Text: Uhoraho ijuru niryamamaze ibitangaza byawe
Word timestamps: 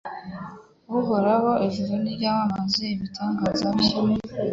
Uhoraho 0.99 1.51
ijuru 1.67 1.93
niryamamaze 2.03 2.83
ibitangaza 2.95 3.67
byawe 3.79 4.13